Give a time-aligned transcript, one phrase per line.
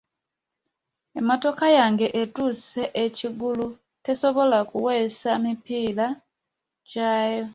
[1.19, 3.67] Emmotoka yange ekutuse ekiggulu
[4.03, 6.07] tesobola kuwesa mipiira
[6.91, 7.45] gyayo.